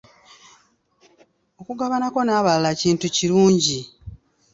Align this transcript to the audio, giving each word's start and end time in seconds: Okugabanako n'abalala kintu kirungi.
Okugabanako 1.61 2.19
n'abalala 2.23 2.71
kintu 2.81 3.07
kirungi. 3.15 3.79